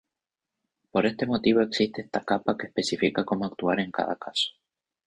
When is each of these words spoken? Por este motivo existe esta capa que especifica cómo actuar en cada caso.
Por 0.91 1.05
este 1.05 1.27
motivo 1.27 1.61
existe 1.61 2.01
esta 2.01 2.23
capa 2.23 2.57
que 2.57 2.65
especifica 2.65 3.23
cómo 3.23 3.45
actuar 3.45 3.79
en 3.81 3.91
cada 3.91 4.15
caso. 4.15 4.49